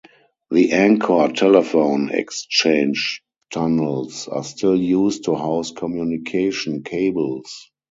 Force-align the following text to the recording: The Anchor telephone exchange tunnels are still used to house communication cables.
The 0.49 0.71
Anchor 0.71 1.27
telephone 1.31 2.09
exchange 2.09 3.21
tunnels 3.53 4.27
are 4.27 4.43
still 4.43 4.75
used 4.75 5.25
to 5.25 5.35
house 5.35 5.69
communication 5.69 6.81
cables. 6.81 7.69